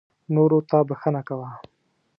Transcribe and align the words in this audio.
نورو 0.33 0.59
ته 0.69 0.77
بښنه 0.87 1.21
کوه. 1.27 1.49